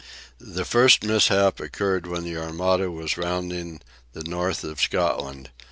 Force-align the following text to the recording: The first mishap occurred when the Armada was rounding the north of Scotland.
The 0.39 0.65
first 0.65 1.03
mishap 1.03 1.59
occurred 1.59 2.07
when 2.07 2.23
the 2.23 2.35
Armada 2.35 2.89
was 2.89 3.19
rounding 3.19 3.81
the 4.13 4.23
north 4.23 4.63
of 4.63 4.81
Scotland. 4.81 5.51